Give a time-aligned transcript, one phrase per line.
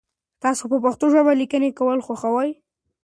[0.43, 2.49] تاسو په پښتو ژبه لیکنه کول خوښوئ؟